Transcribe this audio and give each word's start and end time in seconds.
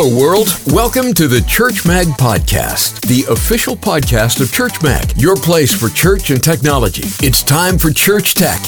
Hello, 0.00 0.16
world. 0.16 0.46
Welcome 0.68 1.12
to 1.14 1.26
the 1.26 1.40
Church 1.40 1.84
Mag 1.84 2.06
Podcast, 2.06 3.00
the 3.08 3.24
official 3.32 3.74
podcast 3.74 4.40
of 4.40 4.52
Church 4.52 4.80
Mag, 4.80 5.20
your 5.20 5.34
place 5.34 5.74
for 5.74 5.88
church 5.88 6.30
and 6.30 6.40
technology. 6.40 7.02
It's 7.20 7.42
time 7.42 7.78
for 7.78 7.90
Church 7.90 8.34
Tech. 8.34 8.60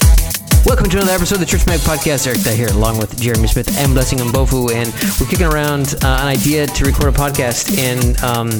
Welcome 0.66 0.90
to 0.90 0.96
another 0.96 1.12
episode 1.12 1.36
of 1.36 1.42
the 1.42 1.46
Church 1.46 1.64
Mag 1.68 1.78
Podcast. 1.78 2.26
Eric 2.26 2.40
Dye 2.40 2.56
here, 2.56 2.66
along 2.70 2.98
with 2.98 3.16
Jeremy 3.20 3.46
Smith 3.46 3.78
and 3.78 3.92
Blessing 3.92 4.18
Mbofu, 4.18 4.72
and 4.72 4.92
we're 5.20 5.30
kicking 5.30 5.46
around 5.46 5.94
uh, 6.02 6.18
an 6.20 6.26
idea 6.26 6.66
to 6.66 6.84
record 6.84 7.14
a 7.14 7.16
podcast. 7.16 7.78
And 7.78 8.20
um, 8.24 8.50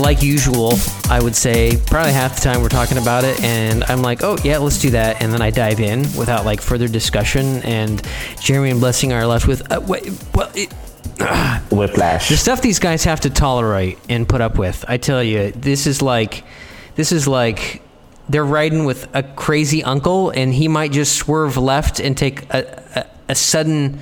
like 0.00 0.22
usual, 0.22 0.74
I 1.10 1.20
would 1.20 1.34
say 1.34 1.76
probably 1.86 2.12
half 2.12 2.36
the 2.36 2.42
time 2.42 2.62
we're 2.62 2.68
talking 2.68 2.98
about 2.98 3.24
it, 3.24 3.42
and 3.42 3.82
I'm 3.88 4.02
like, 4.02 4.22
oh 4.22 4.38
yeah, 4.44 4.58
let's 4.58 4.78
do 4.78 4.90
that, 4.90 5.20
and 5.20 5.32
then 5.32 5.42
I 5.42 5.50
dive 5.50 5.80
in 5.80 6.02
without 6.16 6.44
like 6.44 6.60
further 6.60 6.86
discussion, 6.86 7.60
and 7.64 8.00
Jeremy 8.40 8.70
and 8.70 8.78
Blessing 8.78 9.12
are 9.12 9.26
left 9.26 9.48
with, 9.48 9.68
uh, 9.72 9.80
wait, 9.80 10.12
well, 10.32 10.48
it, 10.54 10.72
Whiplash. 11.70 12.28
the 12.28 12.36
stuff 12.36 12.60
these 12.60 12.78
guys 12.78 13.04
have 13.04 13.20
to 13.20 13.30
tolerate 13.30 13.98
and 14.08 14.28
put 14.28 14.40
up 14.40 14.58
with. 14.58 14.84
I 14.86 14.98
tell 14.98 15.22
you, 15.22 15.50
this 15.52 15.86
is 15.86 16.02
like, 16.02 16.44
this 16.94 17.12
is 17.12 17.26
like 17.26 17.82
they're 18.28 18.44
riding 18.44 18.84
with 18.84 19.08
a 19.14 19.22
crazy 19.22 19.82
uncle, 19.84 20.30
and 20.30 20.52
he 20.52 20.68
might 20.68 20.92
just 20.92 21.16
swerve 21.16 21.56
left 21.56 22.00
and 22.00 22.16
take 22.16 22.52
a, 22.52 22.82
a, 22.94 23.06
a 23.30 23.34
sudden, 23.34 23.98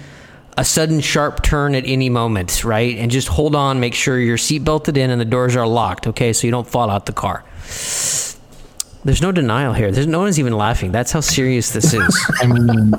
a 0.57 0.65
sudden 0.65 1.01
sharp 1.01 1.43
turn 1.43 1.75
at 1.75 1.85
any 1.87 2.09
moment, 2.09 2.65
right? 2.65 2.97
And 2.97 3.11
just 3.11 3.29
hold 3.29 3.55
on, 3.55 3.81
make 3.81 3.95
sure 3.95 4.19
you're 4.19 4.39
seat 4.39 4.65
belted 4.65 4.97
in 4.97 5.11
and 5.11 5.21
the 5.21 5.27
doors 5.27 5.57
are 5.57 5.67
locked, 5.67 6.07
okay, 6.09 6.33
so 6.33 6.47
you 6.47 6.51
don't 6.51 6.67
fall 6.67 6.91
out 6.91 7.07
the 7.07 7.13
car. 7.13 7.45
There's 9.05 9.21
no 9.21 9.33
denial 9.33 9.75
here. 9.75 9.93
There's 9.93 10.07
no 10.07 10.21
one's 10.21 10.39
even 10.39 10.55
laughing. 10.55 10.91
That's 10.91 11.13
how 11.13 11.21
serious 11.21 11.71
this 11.73 11.93
is. 11.93 12.31
I 12.41 12.47
mean, 12.47 12.95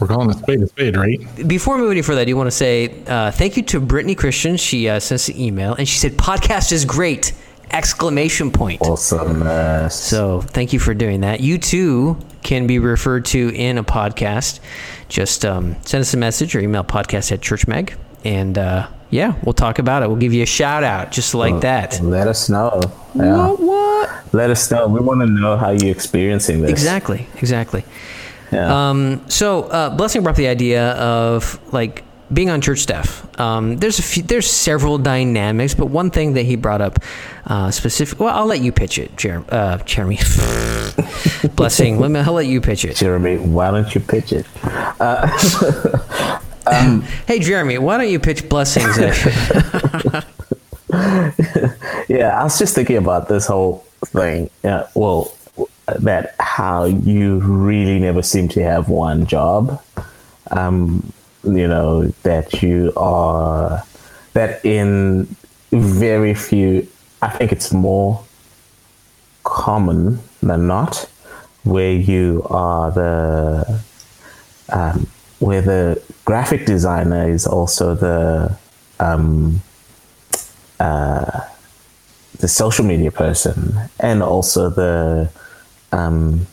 we're 0.00 0.06
calling 0.06 0.30
a 0.30 0.34
spade 0.34 0.60
a 0.62 0.66
spade, 0.66 0.96
right? 0.96 1.20
Before 1.46 1.74
moving 1.74 1.86
move 1.86 1.92
any 1.92 2.02
further, 2.02 2.20
I 2.20 2.24
do 2.24 2.36
want 2.36 2.48
to 2.48 2.56
say 2.56 3.02
uh, 3.06 3.30
thank 3.30 3.56
you 3.56 3.62
to 3.64 3.80
Brittany 3.80 4.14
Christian. 4.14 4.56
She 4.56 4.88
uh, 4.88 5.00
sent 5.00 5.20
us 5.20 5.28
an 5.28 5.38
email 5.38 5.74
and 5.74 5.88
she 5.88 5.98
said, 5.98 6.12
"Podcast 6.16 6.72
is 6.72 6.84
great!" 6.84 7.32
Exclamation 7.70 8.50
point. 8.52 8.80
Awesome. 8.80 9.42
So 9.90 10.40
thank 10.40 10.72
you 10.72 10.78
for 10.78 10.94
doing 10.94 11.22
that. 11.22 11.40
You 11.40 11.58
too 11.58 12.16
can 12.42 12.66
be 12.66 12.78
referred 12.78 13.24
to 13.26 13.52
in 13.54 13.76
a 13.76 13.84
podcast. 13.84 14.60
Just 15.08 15.44
um, 15.44 15.76
send 15.82 16.02
us 16.02 16.14
a 16.14 16.16
message 16.16 16.54
or 16.54 16.60
email 16.60 16.84
podcast 16.84 17.32
at 17.32 17.40
churchm.ag, 17.40 17.94
and 18.24 18.56
uh, 18.56 18.88
yeah, 19.10 19.34
we'll 19.44 19.52
talk 19.52 19.78
about 19.78 20.02
it. 20.02 20.08
We'll 20.08 20.16
give 20.18 20.32
you 20.32 20.42
a 20.42 20.46
shout 20.46 20.84
out 20.84 21.12
just 21.12 21.34
like 21.34 21.60
that. 21.60 22.00
let 22.00 22.28
us 22.28 22.48
know. 22.48 22.80
Yeah. 23.14 23.48
What? 23.48 23.60
What? 23.60 24.34
Let 24.34 24.50
us 24.50 24.70
know. 24.70 24.86
We 24.88 25.00
want 25.00 25.20
to 25.20 25.26
know 25.26 25.56
how 25.56 25.70
you're 25.70 25.90
experiencing 25.90 26.60
this. 26.62 26.70
Exactly. 26.70 27.26
Exactly. 27.36 27.84
Yeah. 28.52 28.90
Um, 28.90 29.28
so 29.28 29.64
uh, 29.64 29.90
blessing 29.96 30.22
brought 30.22 30.32
up 30.32 30.36
the 30.36 30.48
idea 30.48 30.92
of 30.92 31.60
like 31.72 32.04
being 32.32 32.50
on 32.50 32.60
church 32.60 32.80
staff. 32.80 33.24
Um, 33.40 33.76
there's 33.76 33.98
a 33.98 34.02
few, 34.02 34.22
there's 34.22 34.50
several 34.50 34.98
dynamics, 34.98 35.74
but 35.74 35.86
one 35.86 36.10
thing 36.10 36.34
that 36.34 36.42
he 36.42 36.56
brought 36.56 36.80
up 36.80 36.98
uh, 37.46 37.70
specific. 37.70 38.18
Well, 38.18 38.34
I'll 38.34 38.46
let 38.46 38.60
you 38.60 38.72
pitch 38.72 38.98
it, 38.98 39.16
Jer- 39.16 39.44
uh, 39.48 39.78
Jeremy. 39.78 40.18
blessing. 41.54 42.00
Let 42.00 42.10
me. 42.10 42.20
I'll 42.20 42.32
let 42.32 42.46
you 42.46 42.60
pitch 42.60 42.84
it. 42.84 42.96
Jeremy, 42.96 43.38
why 43.38 43.70
don't 43.70 43.94
you 43.94 44.00
pitch 44.00 44.32
it? 44.32 44.46
Hey, 47.28 47.38
Jeremy, 47.38 47.78
why 47.78 47.96
don't 47.96 48.08
you 48.08 48.18
pitch 48.18 48.48
blessings? 48.48 48.98
Yeah, 52.08 52.40
I 52.40 52.42
was 52.44 52.58
just 52.58 52.74
thinking 52.74 52.96
about 52.96 53.28
this 53.28 53.46
whole 53.46 53.84
thing. 54.06 54.50
Yeah, 54.64 54.86
well, 54.94 55.35
that 55.86 56.34
how 56.40 56.84
you 56.84 57.38
really 57.38 57.98
never 57.98 58.22
seem 58.22 58.48
to 58.48 58.62
have 58.62 58.88
one 58.88 59.26
job. 59.26 59.82
Um, 60.50 61.12
you 61.44 61.68
know 61.68 62.08
that 62.22 62.62
you 62.62 62.92
are 62.96 63.84
that 64.32 64.64
in 64.64 65.26
very 65.70 66.34
few. 66.34 66.86
I 67.22 67.28
think 67.28 67.52
it's 67.52 67.72
more 67.72 68.22
common 69.44 70.20
than 70.42 70.66
not 70.66 71.08
where 71.62 71.92
you 71.92 72.46
are 72.50 72.90
the 72.90 73.80
um, 74.70 75.06
where 75.38 75.62
the 75.62 76.02
graphic 76.24 76.66
designer 76.66 77.30
is 77.30 77.46
also 77.46 77.94
the 77.94 78.56
um, 78.98 79.60
uh, 80.80 81.40
the 82.38 82.48
social 82.48 82.84
media 82.84 83.10
person 83.10 83.76
and 84.00 84.22
also 84.22 84.68
the 84.68 85.30
um, 85.96 86.46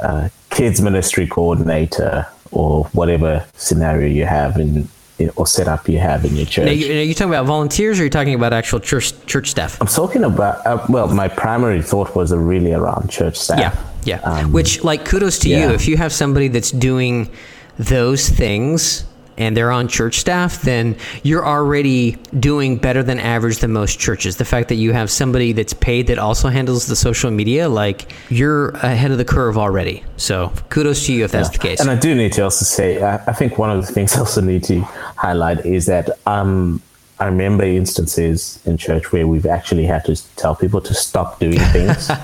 uh, 0.00 0.28
kids 0.50 0.80
ministry 0.80 1.26
coordinator 1.26 2.26
or 2.50 2.84
whatever 2.86 3.44
scenario 3.54 4.08
you 4.08 4.24
have 4.24 4.56
in, 4.56 4.88
in 5.18 5.30
or 5.36 5.46
setup 5.46 5.88
you 5.88 5.98
have 5.98 6.24
in 6.24 6.36
your 6.36 6.46
church. 6.46 6.66
Now, 6.66 6.72
you, 6.72 6.92
are 6.92 7.02
you 7.02 7.14
talking 7.14 7.32
about 7.32 7.46
volunteers, 7.46 7.98
or 7.98 8.02
are 8.02 8.04
you 8.04 8.10
talking 8.10 8.34
about 8.34 8.52
actual 8.52 8.80
church 8.80 9.12
church 9.26 9.50
staff? 9.50 9.80
I'm 9.80 9.86
talking 9.86 10.24
about 10.24 10.66
uh, 10.66 10.84
well, 10.88 11.08
my 11.08 11.28
primary 11.28 11.82
thought 11.82 12.14
was 12.14 12.32
really 12.32 12.72
around 12.72 13.10
church 13.10 13.36
staff. 13.36 13.58
Yeah, 14.04 14.20
yeah. 14.20 14.20
Um, 14.20 14.52
Which, 14.52 14.84
like, 14.84 15.04
kudos 15.04 15.38
to 15.40 15.48
yeah. 15.48 15.68
you. 15.68 15.74
If 15.74 15.88
you 15.88 15.96
have 15.96 16.12
somebody 16.12 16.48
that's 16.48 16.70
doing 16.70 17.30
those 17.78 18.28
things 18.28 19.04
and 19.38 19.56
they're 19.56 19.70
on 19.70 19.88
church 19.88 20.18
staff, 20.18 20.62
then 20.62 20.96
you're 21.22 21.46
already 21.46 22.12
doing 22.38 22.76
better 22.76 23.02
than 23.02 23.18
average 23.18 23.58
than 23.58 23.72
most 23.72 23.98
churches. 23.98 24.36
The 24.36 24.44
fact 24.44 24.68
that 24.68 24.76
you 24.76 24.92
have 24.92 25.10
somebody 25.10 25.52
that's 25.52 25.74
paid 25.74 26.06
that 26.08 26.18
also 26.18 26.48
handles 26.48 26.86
the 26.86 26.96
social 26.96 27.30
media, 27.30 27.68
like, 27.68 28.12
you're 28.30 28.70
ahead 28.70 29.10
of 29.10 29.18
the 29.18 29.24
curve 29.24 29.58
already. 29.58 30.04
So, 30.16 30.52
kudos 30.70 31.06
to 31.06 31.12
you 31.12 31.24
if 31.24 31.32
that's 31.32 31.50
the 31.50 31.58
case. 31.58 31.80
And 31.80 31.90
I 31.90 31.96
do 31.96 32.14
need 32.14 32.32
to 32.34 32.44
also 32.44 32.64
say, 32.64 33.02
I, 33.02 33.16
I 33.26 33.32
think 33.32 33.58
one 33.58 33.70
of 33.70 33.86
the 33.86 33.92
things 33.92 34.14
I 34.16 34.20
also 34.20 34.40
need 34.40 34.64
to 34.64 34.80
highlight 35.16 35.64
is 35.64 35.86
that 35.86 36.10
um, 36.26 36.82
I 37.18 37.26
remember 37.26 37.64
instances 37.64 38.60
in 38.66 38.76
church 38.76 39.12
where 39.12 39.26
we've 39.26 39.46
actually 39.46 39.86
had 39.86 40.04
to 40.04 40.16
tell 40.36 40.54
people 40.54 40.80
to 40.82 40.94
stop 40.94 41.38
doing 41.40 41.58
things. 41.58 42.10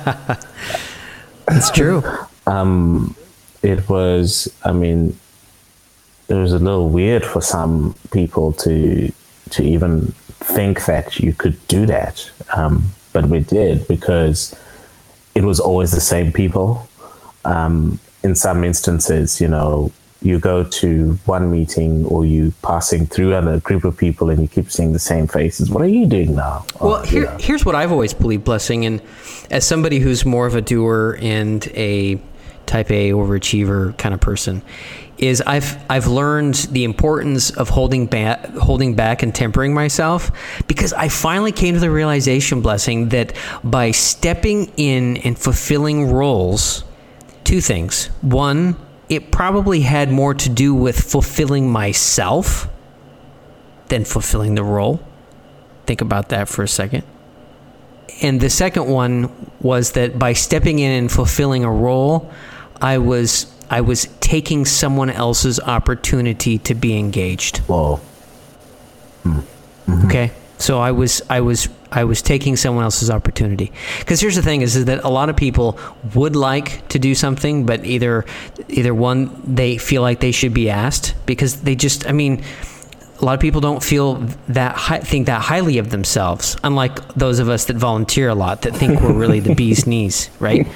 It's 1.49 1.71
true. 1.71 2.03
it 3.63 3.89
was, 3.89 4.53
I 4.65 4.73
mean, 4.73 5.19
it 6.29 6.35
was 6.35 6.53
a 6.53 6.59
little 6.59 6.89
weird 6.89 7.25
for 7.25 7.41
some 7.41 7.95
people 8.13 8.53
to 8.55 9.13
to 9.51 9.63
even 9.63 10.13
think 10.41 10.85
that 10.87 11.21
you 11.21 11.33
could 11.33 11.57
do 11.69 11.85
that, 11.87 12.31
um, 12.57 12.85
but 13.13 13.27
we 13.27 13.41
did 13.41 13.87
because 13.87 14.55
it 15.35 15.45
was 15.45 15.61
always 15.61 15.91
the 15.93 16.01
same 16.01 16.33
people. 16.33 16.89
Um, 17.45 17.99
in 18.23 18.35
some 18.35 18.65
instances, 18.65 19.41
you 19.41 19.49
know, 19.49 19.91
you 20.23 20.39
go 20.39 20.63
to 20.63 21.19
one 21.27 21.51
meeting 21.51 22.05
or 22.07 22.25
you 22.25 22.53
passing 22.63 23.07
through 23.07 23.35
a 23.35 23.59
group 23.61 23.85
of 23.85 23.97
people 23.97 24.31
and 24.31 24.41
you 24.41 24.47
keep 24.49 24.71
seeing 24.71 24.93
the 24.93 24.99
same 25.01 25.27
faces. 25.27 25.69
What 25.71 25.83
are 25.83 25.89
you 25.89 26.07
doing 26.07 26.37
now? 26.37 26.65
Well, 26.81 27.01
Or, 27.01 27.05
you 27.05 27.11
here, 27.11 27.25
know. 27.25 27.37
here's 27.41 27.65
what 27.65 27.75
I've 27.75 27.91
always 27.91 28.15
believed, 28.15 28.45
blessing, 28.45 28.87
and 28.87 29.03
as 29.51 29.67
somebody 29.67 29.99
who's 29.99 30.25
more 30.25 30.47
of 30.47 30.55
a 30.55 30.61
doer 30.61 31.19
and 31.21 31.67
a 31.75 32.21
type 32.67 32.91
A 32.91 33.11
overachiever 33.11 33.97
kind 33.99 34.15
of 34.15 34.21
person, 34.21 34.63
is 35.19 35.41
I've 35.43 35.79
I've 35.91 36.07
learned 36.07 36.55
the 36.55 36.85
importance 36.85 37.51
of 37.51 37.69
holding 37.69 38.07
back, 38.07 38.47
holding 38.55 38.95
back, 38.95 39.23
and 39.23 39.35
tempering 39.35 39.73
myself 39.73 40.31
because 40.67 40.93
I 40.93 41.09
finally 41.09 41.53
came 41.53 41.75
to 41.75 41.81
the 41.81 41.91
realization, 41.91 42.61
blessing, 42.61 43.11
that 43.11 43.35
by 43.63 43.91
stepping 43.91 44.73
in 44.77 45.19
and 45.19 45.39
fulfilling 45.39 46.13
roles, 46.13 46.85
two 47.45 47.61
things. 47.61 48.07
One, 48.21 48.77
it 49.09 49.31
probably 49.31 49.81
had 49.83 50.11
more 50.11 50.35
to 50.35 50.49
do 50.49 50.75
with 50.75 50.99
fulfilling 50.99 51.71
myself 51.71 52.69
than 53.89 54.05
fulfilling 54.05 54.55
the 54.55 54.65
role. 54.65 55.01
Think 55.87 56.01
about 56.01 56.31
that 56.31 56.49
for 56.49 56.63
a 56.63 56.69
second. 56.69 57.05
And 58.21 58.41
the 58.41 58.51
second 58.51 58.87
one 58.87 59.31
was 59.61 59.93
that 59.93 60.19
by 60.19 60.33
stepping 60.33 60.79
in 60.79 60.93
and 60.93 61.11
fulfilling 61.11 61.65
a 61.65 61.71
role, 61.71 62.31
I 62.81 62.99
was 62.99 63.47
I 63.71 63.81
was 63.81 64.07
taking 64.21 64.65
someone 64.65 65.11
else's 65.11 65.59
opportunity 65.59 66.59
to 66.59 66.75
be 66.75 66.99
engaged. 66.99 67.59
Whoa. 67.59 67.97
Hmm. 69.23 69.39
Mm-hmm. 69.87 70.07
Okay. 70.07 70.31
So 70.59 70.79
I 70.79 70.93
was 70.93 71.23
I 71.29 71.41
was 71.41 71.69
I 71.91 72.05
was 72.05 72.23
taking 72.23 72.57
someone 72.57 72.85
else's 72.85 73.11
opportunity. 73.11 73.73
Because 73.99 74.21
here's 74.21 74.37
the 74.37 74.43
thing 74.43 74.63
is, 74.63 74.77
is 74.77 74.85
that 74.85 75.03
a 75.05 75.09
lot 75.09 75.29
of 75.29 75.37
people 75.37 75.79
would 76.15 76.37
like 76.37 76.87
to 76.89 76.99
do 76.99 77.15
something, 77.15 77.67
but 77.67 77.85
either 77.85 78.25
either 78.69 78.95
one 78.95 79.43
they 79.45 79.77
feel 79.79 80.03
like 80.03 80.21
they 80.21 80.33
should 80.33 80.55
be 80.55 80.71
asked 80.71 81.15
because 81.27 81.63
they 81.63 81.75
just 81.75 82.07
I 82.07 82.13
mean 82.13 82.45
a 83.23 83.25
lot 83.25 83.35
of 83.35 83.41
people 83.41 83.61
don't 83.61 83.83
feel 83.83 84.15
that 84.49 84.75
hi- 84.75 84.99
think 84.99 85.27
that 85.27 85.41
highly 85.41 85.79
of 85.79 85.91
themselves 85.91 86.57
unlike 86.65 87.15
those 87.15 87.39
of 87.39 87.49
us 87.49 87.67
that 87.67 87.77
volunteer 87.77 88.29
a 88.29 88.35
lot 88.35 88.63
that 88.63 88.75
think 88.75 89.01
we're 89.01 89.13
really 89.13 89.39
the 89.39 89.55
bee's 89.63 89.87
knees 89.87 90.29
right? 90.41 90.67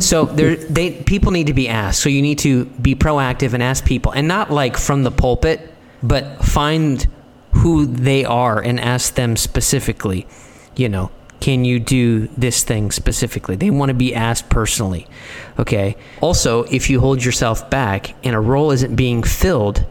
So 0.00 0.24
there 0.24 0.56
they 0.56 0.90
people 0.90 1.30
need 1.30 1.46
to 1.46 1.54
be 1.54 1.68
asked. 1.68 2.02
So 2.02 2.08
you 2.08 2.20
need 2.20 2.40
to 2.40 2.64
be 2.64 2.96
proactive 2.96 3.54
and 3.54 3.62
ask 3.62 3.84
people 3.84 4.12
and 4.12 4.26
not 4.26 4.50
like 4.50 4.76
from 4.76 5.04
the 5.04 5.12
pulpit 5.12 5.72
but 6.02 6.44
find 6.44 7.06
who 7.52 7.86
they 7.86 8.24
are 8.24 8.60
and 8.60 8.80
ask 8.80 9.14
them 9.14 9.36
specifically 9.36 10.26
you 10.74 10.88
know 10.88 11.10
can 11.38 11.64
you 11.64 11.80
do 11.80 12.28
this 12.36 12.62
thing 12.62 12.92
specifically? 12.92 13.56
They 13.56 13.70
want 13.70 13.88
to 13.90 13.94
be 13.94 14.14
asked 14.14 14.48
personally 14.48 15.06
okay? 15.56 15.96
Also 16.20 16.64
if 16.64 16.90
you 16.90 16.98
hold 16.98 17.24
yourself 17.24 17.70
back 17.70 18.16
and 18.24 18.34
a 18.34 18.40
role 18.40 18.72
isn't 18.72 18.96
being 18.96 19.22
filled 19.22 19.86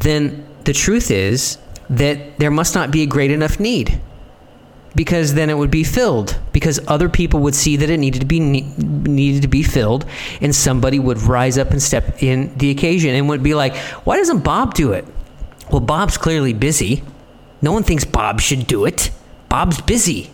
then 0.00 0.46
the 0.64 0.72
truth 0.72 1.10
is 1.10 1.58
that 1.90 2.38
there 2.38 2.50
must 2.50 2.74
not 2.74 2.90
be 2.90 3.02
a 3.02 3.06
great 3.06 3.30
enough 3.30 3.60
need 3.60 4.00
because 4.94 5.34
then 5.34 5.50
it 5.50 5.58
would 5.58 5.70
be 5.70 5.84
filled 5.84 6.38
because 6.52 6.80
other 6.86 7.08
people 7.08 7.40
would 7.40 7.54
see 7.54 7.76
that 7.76 7.90
it 7.90 7.98
needed 7.98 8.20
to 8.20 8.26
be 8.26 8.40
needed 8.40 9.42
to 9.42 9.48
be 9.48 9.62
filled 9.62 10.04
and 10.40 10.54
somebody 10.54 10.98
would 10.98 11.20
rise 11.22 11.58
up 11.58 11.70
and 11.70 11.82
step 11.82 12.22
in 12.22 12.56
the 12.58 12.70
occasion 12.70 13.14
and 13.14 13.28
would 13.28 13.42
be 13.42 13.54
like 13.54 13.76
why 14.04 14.16
doesn't 14.16 14.44
bob 14.44 14.74
do 14.74 14.92
it? 14.92 15.04
Well 15.70 15.80
bob's 15.80 16.16
clearly 16.16 16.52
busy. 16.52 17.02
No 17.60 17.72
one 17.72 17.82
thinks 17.82 18.04
bob 18.04 18.40
should 18.40 18.66
do 18.66 18.84
it. 18.84 19.10
Bob's 19.48 19.80
busy 19.80 20.30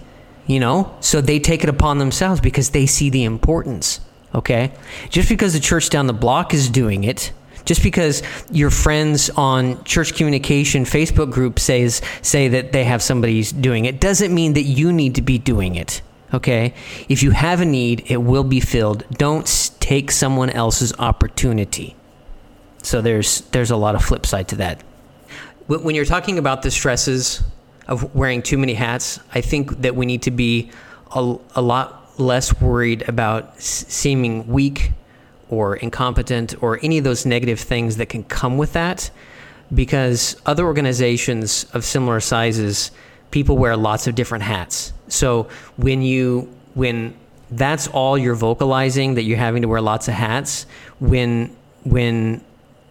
you 0.46 0.58
know? 0.58 0.96
So 0.98 1.20
they 1.20 1.38
take 1.38 1.62
it 1.62 1.70
upon 1.70 1.98
themselves 1.98 2.40
because 2.40 2.70
they 2.70 2.86
see 2.86 3.08
the 3.08 3.24
importance 3.24 4.00
okay? 4.34 4.72
Just 5.08 5.28
because 5.28 5.52
the 5.52 5.60
church 5.60 5.90
down 5.90 6.06
the 6.06 6.12
block 6.12 6.54
is 6.54 6.68
doing 6.68 7.04
it 7.04 7.32
just 7.64 7.82
because 7.82 8.22
your 8.50 8.70
friends 8.70 9.30
on 9.30 9.82
church 9.84 10.14
communication 10.14 10.84
Facebook 10.84 11.30
group 11.30 11.58
says 11.58 12.00
say 12.22 12.48
that 12.48 12.72
they 12.72 12.84
have 12.84 13.02
somebody 13.02 13.42
doing 13.42 13.84
it 13.84 14.00
doesn't 14.00 14.34
mean 14.34 14.54
that 14.54 14.62
you 14.62 14.92
need 14.92 15.14
to 15.16 15.22
be 15.22 15.38
doing 15.38 15.74
it. 15.74 16.02
Okay? 16.32 16.74
If 17.08 17.22
you 17.22 17.32
have 17.32 17.60
a 17.60 17.64
need, 17.64 18.04
it 18.06 18.18
will 18.18 18.44
be 18.44 18.60
filled. 18.60 19.04
Don't 19.10 19.70
take 19.80 20.10
someone 20.10 20.50
else's 20.50 20.92
opportunity. 20.98 21.96
So 22.82 23.00
there's 23.00 23.42
there's 23.52 23.70
a 23.70 23.76
lot 23.76 23.94
of 23.94 24.04
flip 24.04 24.26
side 24.26 24.48
to 24.48 24.56
that. 24.56 24.82
When 25.66 25.94
you're 25.94 26.04
talking 26.04 26.38
about 26.38 26.62
the 26.62 26.70
stresses 26.70 27.42
of 27.86 28.14
wearing 28.14 28.42
too 28.42 28.58
many 28.58 28.74
hats, 28.74 29.20
I 29.34 29.40
think 29.40 29.82
that 29.82 29.94
we 29.94 30.06
need 30.06 30.22
to 30.22 30.30
be 30.30 30.70
a, 31.14 31.36
a 31.54 31.62
lot 31.62 32.18
less 32.18 32.60
worried 32.60 33.08
about 33.08 33.60
seeming 33.60 34.46
weak 34.46 34.92
or 35.50 35.76
incompetent 35.76 36.60
or 36.62 36.78
any 36.82 36.98
of 36.98 37.04
those 37.04 37.26
negative 37.26 37.60
things 37.60 37.96
that 37.96 38.06
can 38.06 38.24
come 38.24 38.56
with 38.56 38.72
that. 38.72 39.10
Because 39.72 40.40
other 40.46 40.64
organizations 40.64 41.64
of 41.74 41.84
similar 41.84 42.20
sizes 42.20 42.90
people 43.30 43.56
wear 43.56 43.76
lots 43.76 44.08
of 44.08 44.14
different 44.16 44.42
hats. 44.42 44.92
So 45.08 45.48
when 45.76 46.02
you 46.02 46.52
when 46.74 47.14
that's 47.50 47.86
all 47.88 48.16
you're 48.16 48.34
vocalizing 48.34 49.14
that 49.14 49.22
you're 49.22 49.38
having 49.38 49.62
to 49.62 49.68
wear 49.68 49.80
lots 49.80 50.06
of 50.06 50.14
hats 50.14 50.66
when 51.00 51.54
when 51.82 52.40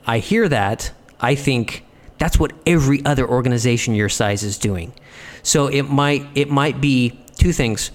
i 0.06 0.20
hear 0.20 0.50
that 0.50 0.92
i 1.22 1.34
think 1.34 1.86
that's 2.20 2.38
what 2.38 2.52
every 2.68 3.04
other 3.06 3.28
organization 3.28 3.96
your 3.96 4.10
size 4.10 4.44
is 4.44 4.58
doing. 4.60 4.94
So 5.42 5.68
it 5.68 5.84
might 5.84 6.28
it 6.36 6.50
might 6.50 6.80
be 6.80 7.18
two 7.36 7.52
things 7.52 7.92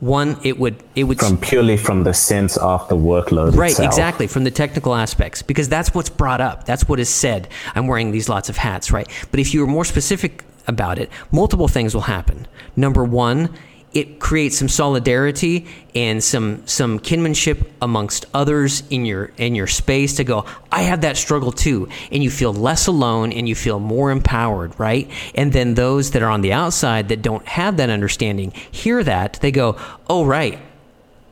one 0.00 0.38
it 0.42 0.58
would 0.58 0.82
it 0.94 1.04
would 1.04 1.18
from 1.18 1.38
purely 1.38 1.76
from 1.76 2.04
the 2.04 2.12
sense 2.12 2.56
of 2.58 2.86
the 2.88 2.96
workload 2.96 3.56
right 3.56 3.70
itself. 3.70 3.86
exactly 3.88 4.26
from 4.26 4.44
the 4.44 4.50
technical 4.50 4.94
aspects 4.94 5.40
because 5.40 5.68
that's 5.68 5.94
what's 5.94 6.10
brought 6.10 6.40
up 6.40 6.64
that's 6.64 6.88
what 6.88 7.00
is 7.00 7.08
said. 7.08 7.48
I'm 7.74 7.86
wearing 7.86 8.10
these 8.10 8.28
lots 8.28 8.48
of 8.48 8.56
hats 8.56 8.90
right? 8.90 9.08
But 9.30 9.40
if 9.40 9.54
you 9.54 9.60
were 9.60 9.66
more 9.66 9.84
specific 9.84 10.44
about 10.66 10.98
it 10.98 11.10
multiple 11.30 11.68
things 11.68 11.94
will 11.94 12.02
happen. 12.02 12.46
Number 12.76 13.04
one 13.04 13.50
it 13.94 14.18
creates 14.18 14.58
some 14.58 14.68
solidarity 14.68 15.66
and 15.94 16.22
some 16.22 16.66
some 16.66 16.98
kinship 16.98 17.72
amongst 17.80 18.26
others 18.34 18.82
in 18.90 19.04
your 19.04 19.26
in 19.36 19.54
your 19.54 19.68
space 19.68 20.16
to 20.16 20.24
go 20.24 20.44
I 20.70 20.82
have 20.82 21.02
that 21.02 21.16
struggle 21.16 21.52
too. 21.52 21.88
And 22.10 22.22
you 22.22 22.30
feel 22.30 22.52
less 22.52 22.88
alone 22.88 23.32
and 23.32 23.48
you 23.48 23.54
feel 23.54 23.78
more 23.78 24.10
empowered 24.10 24.78
right? 24.78 25.10
And 25.34 25.52
then 25.52 25.74
those 25.74 26.10
that 26.10 26.22
are 26.22 26.30
on 26.30 26.40
the 26.40 26.52
outside 26.52 27.08
that 27.08 27.22
don't 27.22 27.46
have 27.46 27.76
that 27.76 27.88
understanding 27.88 28.50
hear 28.70 29.02
that. 29.04 29.38
They 29.40 29.52
go 29.52 29.78
oh 30.08 30.24
right. 30.26 30.58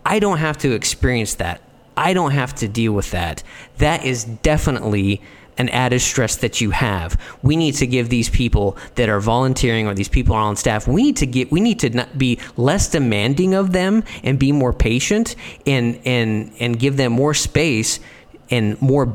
I 0.06 0.20
don't 0.20 0.38
have 0.38 0.58
to 0.58 0.72
experience 0.72 1.34
that. 1.34 1.60
I 1.96 2.14
don't 2.14 2.30
have 2.30 2.54
to 2.56 2.68
deal 2.68 2.92
with 2.92 3.10
that. 3.10 3.42
That 3.78 4.04
is 4.04 4.24
definitely 4.24 5.20
an 5.58 5.69
added 5.69 6.00
stress 6.00 6.37
that 6.37 6.60
you 6.60 6.70
have. 6.70 7.20
We 7.43 7.56
need 7.56 7.75
to 7.76 7.87
give 7.87 8.08
these 8.08 8.31
people 8.31 8.76
that 8.94 9.08
are 9.08 9.20
volunteering 9.20 9.87
or 9.87 9.94
these 9.94 10.08
people 10.08 10.34
are 10.34 10.43
on 10.43 10.56
staff. 10.56 10.88
We 10.88 11.02
need 11.02 11.16
to 11.19 11.26
get. 11.26 11.50
We 11.50 11.60
need 11.60 11.81
to 11.81 12.08
be 12.16 12.38
less 12.56 12.88
demanding 12.88 13.54
of 13.54 13.72
them 13.72 14.04
and 14.22 14.38
be 14.38 14.52
more 14.52 14.72
patient 14.72 15.37
and 15.66 16.00
and 16.04 16.52
and 16.58 16.78
give 16.78 16.96
them 16.96 17.12
more 17.12 17.34
space 17.34 18.00
and 18.50 18.81
more 18.81 19.14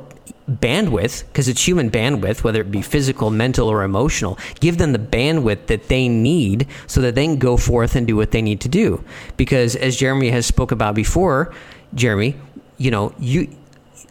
bandwidth 0.49 1.25
because 1.27 1.49
it's 1.49 1.67
human 1.67 1.91
bandwidth 1.91 2.41
whether 2.41 2.61
it 2.61 2.71
be 2.71 2.81
physical 2.81 3.29
mental 3.29 3.67
or 3.67 3.83
emotional 3.83 4.39
give 4.61 4.77
them 4.77 4.93
the 4.93 4.99
bandwidth 4.99 5.65
that 5.65 5.89
they 5.89 6.07
need 6.07 6.65
so 6.87 7.01
that 7.01 7.15
they 7.15 7.25
can 7.25 7.37
go 7.37 7.57
forth 7.57 7.97
and 7.97 8.07
do 8.07 8.15
what 8.15 8.31
they 8.31 8.41
need 8.41 8.61
to 8.61 8.69
do 8.69 9.03
because 9.35 9.75
as 9.75 9.97
jeremy 9.97 10.29
has 10.29 10.45
spoke 10.45 10.71
about 10.71 10.95
before 10.95 11.53
jeremy 11.93 12.33
you 12.77 12.89
know 12.89 13.13
you 13.19 13.53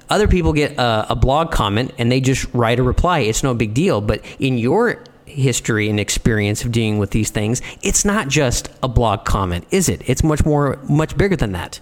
other 0.09 0.29
people 0.29 0.53
get 0.53 0.79
a, 0.79 1.07
a 1.11 1.17
blog 1.17 1.51
comment 1.51 1.93
and 1.99 2.11
they 2.11 2.21
just 2.21 2.47
write 2.55 2.79
a 2.79 2.83
reply. 2.83 3.21
It's 3.21 3.43
no 3.43 3.55
big 3.55 3.75
deal. 3.75 4.01
But 4.01 4.25
in 4.39 4.59
your 4.59 5.03
history 5.25 5.91
and 5.91 5.99
experience 5.99 6.65
of 6.65 6.73
dealing 6.73 6.99
with 6.99 7.11
these 7.11 7.31
things, 7.31 7.61
it's 7.83 8.05
not 8.05 8.29
just 8.29 8.69
a 8.83 8.89
blog 8.89 9.25
comment, 9.25 9.67
is 9.71 9.89
it? 9.89 10.03
It's 10.09 10.23
much 10.23 10.45
more, 10.45 10.79
much 10.89 11.17
bigger 11.17 11.37
than 11.37 11.53
that. 11.53 11.81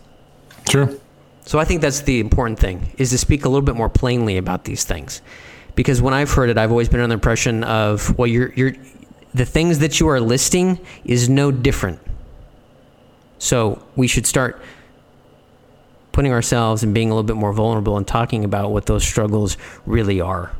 True. 0.68 1.00
So 1.46 1.58
I 1.58 1.64
think 1.64 1.82
that's 1.82 2.00
the 2.00 2.20
important 2.20 2.58
thing 2.58 2.90
is 2.96 3.10
to 3.10 3.18
speak 3.18 3.44
a 3.44 3.48
little 3.48 3.64
bit 3.64 3.76
more 3.76 3.90
plainly 3.90 4.38
about 4.38 4.64
these 4.64 4.84
things, 4.84 5.20
because 5.74 6.00
when 6.00 6.14
I've 6.14 6.30
heard 6.30 6.48
it, 6.48 6.56
I've 6.56 6.70
always 6.70 6.88
been 6.88 7.00
under 7.00 7.08
the 7.08 7.14
impression 7.14 7.64
of 7.64 8.16
well, 8.18 8.26
you're 8.26 8.50
you're 8.54 8.72
the 9.34 9.44
things 9.44 9.80
that 9.80 10.00
you 10.00 10.08
are 10.08 10.20
listing 10.20 10.78
is 11.04 11.28
no 11.28 11.50
different. 11.50 12.00
So 13.38 13.84
we 13.94 14.06
should 14.06 14.24
start 14.26 14.62
putting 16.14 16.32
ourselves 16.32 16.82
and 16.82 16.94
being 16.94 17.10
a 17.10 17.14
little 17.14 17.26
bit 17.26 17.36
more 17.36 17.52
vulnerable 17.52 17.96
and 17.96 18.06
talking 18.06 18.44
about 18.44 18.70
what 18.70 18.86
those 18.86 19.04
struggles 19.04 19.58
really 19.84 20.20
are. 20.20 20.52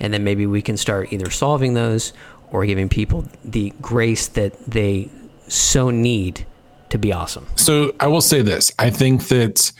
And 0.00 0.12
then 0.12 0.24
maybe 0.24 0.46
we 0.46 0.62
can 0.62 0.76
start 0.78 1.12
either 1.12 1.30
solving 1.30 1.74
those 1.74 2.14
or 2.50 2.64
giving 2.64 2.88
people 2.88 3.26
the 3.44 3.72
grace 3.82 4.26
that 4.28 4.58
they 4.64 5.10
so 5.46 5.90
need 5.90 6.46
to 6.88 6.98
be 6.98 7.12
awesome. 7.12 7.46
So 7.56 7.94
I 8.00 8.06
will 8.06 8.22
say 8.22 8.42
this 8.42 8.72
I 8.78 8.88
think 8.90 9.28
that 9.28 9.70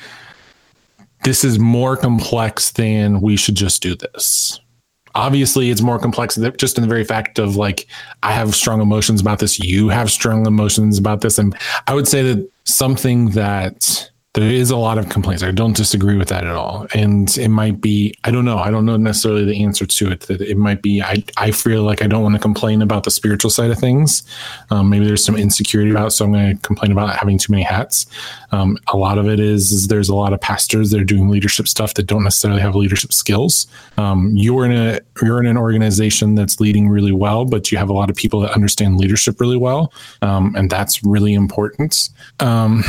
this 1.25 1.43
is 1.43 1.59
more 1.59 1.97
complex 1.97 2.73
than 2.73 3.23
we 3.23 3.37
should 3.37 3.55
just 3.55 3.83
do 3.83 3.97
this. 3.97 4.61
Obviously, 5.15 5.71
it's 5.71 5.81
more 5.81 5.99
complex 5.99 6.39
just 6.59 6.77
in 6.77 6.83
the 6.83 6.89
very 6.89 7.03
fact 7.03 7.39
of 7.39 7.57
like, 7.57 7.87
I 8.23 8.33
have 8.33 8.55
strong 8.55 8.83
emotions 8.83 9.23
about 9.23 9.39
this. 9.39 9.59
You 9.59 9.89
have 9.89 10.11
strong 10.11 10.47
emotions 10.47 10.99
about 10.99 11.23
this. 11.23 11.39
And 11.39 11.57
I 11.87 11.95
would 11.95 12.07
say 12.07 12.23
that 12.23 12.51
something 12.65 13.31
that 13.31 14.11
there 14.37 14.51
is 14.51 14.71
a 14.71 14.77
lot 14.77 14.99
of 14.99 15.09
complaints. 15.09 15.43
I 15.43 15.51
don't 15.51 15.75
disagree 15.75 16.19
with 16.19 16.29
that 16.29 16.45
at 16.45 16.55
all. 16.55 16.87
And 16.95 17.35
it 17.39 17.49
might 17.49 17.81
be, 17.81 18.15
I 18.25 18.31
don't 18.31 18.45
know. 18.45 18.59
I 18.59 18.71
don't 18.71 18.85
know 18.85 18.99
necessarily 18.99 19.47
the 19.47 19.65
answer 19.65 19.87
to 19.87 20.11
it. 20.11 20.21
That 20.21 20.43
it 20.43 20.59
might 20.59 20.83
be, 20.83 21.01
I, 21.01 21.25
I 21.39 21.53
feel 21.53 21.85
like 21.85 22.03
I 22.03 22.07
don't 22.07 22.23
want 22.23 22.35
to 22.35 22.39
complain 22.39 22.83
about 22.83 23.05
the 23.05 23.11
spiritual 23.11 23.51
side 23.51 23.71
of 23.71 23.79
things. 23.79 24.25
Um, 24.71 24.91
maybe 24.91 25.07
there's 25.07 25.25
some 25.25 25.37
insecurity 25.37 25.91
about. 25.91 26.13
So 26.13 26.27
I'm 26.27 26.33
going 26.33 26.55
to 26.55 26.63
complain 26.63 26.93
about 26.93 27.17
having 27.17 27.39
too 27.39 27.51
many 27.51 27.63
hats. 27.63 28.05
Um, 28.53 28.77
a 28.89 28.97
lot 28.99 29.17
of 29.17 29.27
it 29.27 29.41
is, 29.41 29.73
is, 29.73 29.89
there's 29.89 30.11
a 30.11 30.15
lot 30.15 30.35
of 30.35 30.41
pastors 30.43 30.91
that 30.91 31.01
are 31.01 31.05
doing 31.05 31.31
leadership 31.31 31.67
stuff 31.67 31.95
that 31.95 32.05
don't 32.05 32.23
necessarily 32.23 32.61
have 32.61 32.77
leadership 32.77 33.15
skills. 33.15 33.67
Um, 33.97 34.33
you're 34.37 34.67
in 34.67 34.73
a, 34.73 35.01
you're 35.23 35.41
in 35.41 35.47
an 35.47 35.57
organization 35.57 36.35
that's 36.35 36.61
leading 36.61 36.91
really 36.91 37.13
well, 37.13 37.47
but 37.47 37.73
you 37.73 37.79
have 37.79 37.89
a 37.89 37.95
lot 37.95 38.11
of 38.11 38.17
people 38.17 38.41
that 38.41 38.53
understand 38.53 38.99
leadership 38.99 39.41
really 39.41 39.57
well. 39.57 39.95
Um, 40.21 40.55
and 40.57 40.69
that's 40.69 41.03
really 41.03 41.33
important. 41.33 42.11
Um, 42.41 42.85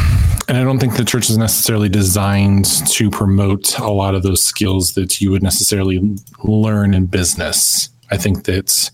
and 0.49 0.57
I 0.57 0.63
don't 0.63 0.79
think 0.79 0.97
the 0.97 1.05
church 1.05 1.29
is 1.29 1.36
necessarily 1.37 1.89
designed 1.89 2.65
to 2.87 3.09
promote 3.09 3.77
a 3.79 3.89
lot 3.89 4.15
of 4.15 4.23
those 4.23 4.41
skills 4.41 4.93
that 4.93 5.21
you 5.21 5.31
would 5.31 5.43
necessarily 5.43 6.17
learn 6.43 6.93
in 6.93 7.05
business. 7.05 7.89
I 8.11 8.17
think 8.17 8.45
that 8.45 8.91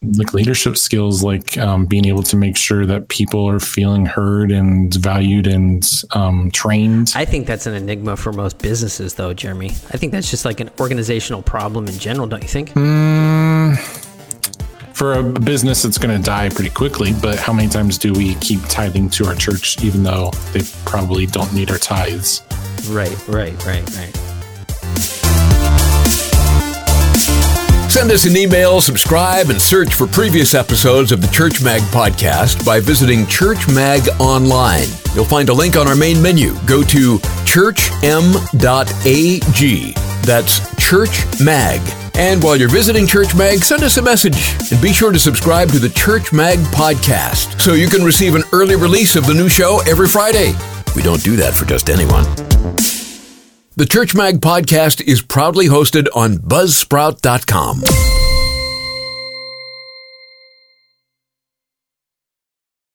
like 0.00 0.32
leadership 0.32 0.76
skills, 0.76 1.24
like 1.24 1.58
um, 1.58 1.84
being 1.84 2.04
able 2.04 2.22
to 2.22 2.36
make 2.36 2.56
sure 2.56 2.86
that 2.86 3.08
people 3.08 3.48
are 3.48 3.58
feeling 3.58 4.06
heard 4.06 4.52
and 4.52 4.94
valued 4.94 5.46
and 5.46 5.84
um, 6.12 6.50
trained. 6.52 7.12
I 7.16 7.24
think 7.24 7.46
that's 7.46 7.66
an 7.66 7.74
enigma 7.74 8.16
for 8.16 8.32
most 8.32 8.58
businesses, 8.58 9.14
though, 9.14 9.34
Jeremy. 9.34 9.70
I 9.70 9.96
think 9.96 10.12
that's 10.12 10.30
just 10.30 10.44
like 10.44 10.60
an 10.60 10.70
organizational 10.78 11.42
problem 11.42 11.88
in 11.88 11.98
general, 11.98 12.28
don't 12.28 12.42
you 12.42 12.48
think? 12.48 12.70
Mm 12.70 13.17
for 14.98 15.12
a 15.12 15.22
business 15.22 15.84
it's 15.84 15.96
going 15.96 16.14
to 16.14 16.20
die 16.20 16.48
pretty 16.48 16.70
quickly 16.70 17.12
but 17.22 17.38
how 17.38 17.52
many 17.52 17.68
times 17.68 17.96
do 17.96 18.12
we 18.12 18.34
keep 18.36 18.60
tithing 18.62 19.08
to 19.08 19.24
our 19.24 19.34
church 19.36 19.80
even 19.84 20.02
though 20.02 20.32
they 20.52 20.60
probably 20.84 21.24
don't 21.24 21.52
need 21.54 21.70
our 21.70 21.78
tithes 21.78 22.42
right 22.88 23.16
right 23.28 23.64
right 23.64 23.88
right 23.96 24.16
Send 27.88 28.12
us 28.12 28.26
an 28.26 28.36
email, 28.36 28.80
subscribe, 28.80 29.48
and 29.50 29.60
search 29.60 29.94
for 29.94 30.06
previous 30.06 30.54
episodes 30.54 31.10
of 31.10 31.20
the 31.20 31.26
Church 31.28 31.60
Mag 31.62 31.80
podcast 31.90 32.64
by 32.64 32.78
visiting 32.78 33.26
Church 33.26 33.66
Mag 33.66 34.02
online. 34.20 34.86
You'll 35.14 35.24
find 35.24 35.48
a 35.48 35.54
link 35.54 35.74
on 35.74 35.88
our 35.88 35.96
main 35.96 36.22
menu. 36.22 36.54
Go 36.64 36.82
to 36.82 37.18
churchm.ag. 37.44 37.82
That's 40.22 40.76
Church 40.76 41.24
Mag 41.40 42.07
and 42.18 42.42
while 42.42 42.56
you're 42.56 42.68
visiting 42.68 43.06
Church 43.06 43.34
Mag, 43.34 43.60
send 43.64 43.82
us 43.82 43.96
a 43.96 44.02
message 44.02 44.54
and 44.72 44.82
be 44.82 44.92
sure 44.92 45.12
to 45.12 45.18
subscribe 45.18 45.70
to 45.70 45.78
the 45.78 45.88
Church 45.88 46.32
Mag 46.32 46.58
podcast 46.74 47.60
so 47.60 47.74
you 47.74 47.88
can 47.88 48.02
receive 48.04 48.34
an 48.34 48.42
early 48.52 48.76
release 48.76 49.16
of 49.16 49.26
the 49.26 49.34
new 49.34 49.48
show 49.48 49.80
every 49.88 50.08
Friday. 50.08 50.52
We 50.96 51.02
don't 51.02 51.22
do 51.22 51.36
that 51.36 51.54
for 51.54 51.64
just 51.64 51.88
anyone. 51.88 52.24
The 53.76 53.86
Church 53.88 54.14
Mag 54.14 54.40
podcast 54.40 55.00
is 55.00 55.22
proudly 55.22 55.66
hosted 55.68 56.08
on 56.14 56.38
Buzzsprout.com. 56.38 58.17